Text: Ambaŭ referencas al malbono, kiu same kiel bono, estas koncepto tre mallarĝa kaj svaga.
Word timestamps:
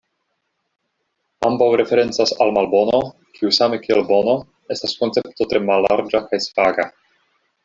Ambaŭ 1.49 1.67
referencas 1.81 2.33
al 2.45 2.53
malbono, 2.57 3.03
kiu 3.37 3.53
same 3.59 3.81
kiel 3.87 4.03
bono, 4.11 4.35
estas 4.77 4.99
koncepto 5.03 5.49
tre 5.53 5.63
mallarĝa 5.71 6.27
kaj 6.33 6.43
svaga. 6.49 6.93